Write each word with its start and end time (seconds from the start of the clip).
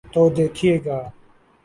تو 0.13 0.21
دیکھیے 0.29 0.75
گا۔ 0.85 0.99